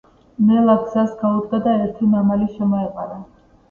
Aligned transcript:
მელა 0.45 0.77
გზას 0.85 1.13
გაუდგა 1.21 1.63
და 1.69 1.79
ერთი 1.85 2.11
მამალი 2.17 2.53
შემოეყარა. 2.59 3.27